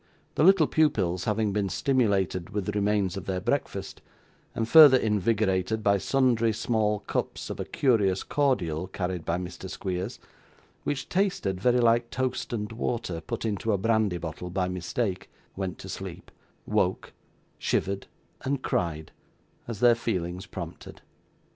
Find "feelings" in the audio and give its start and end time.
19.93-20.47